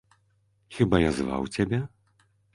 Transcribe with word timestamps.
Хіба 0.77 1.03
я 1.03 1.11
зваў 1.19 1.47
цябе? 1.59 1.83